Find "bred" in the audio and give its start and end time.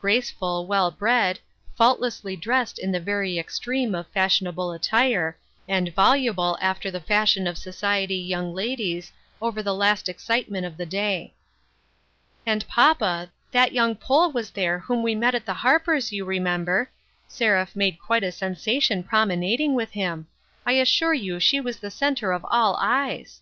0.90-1.38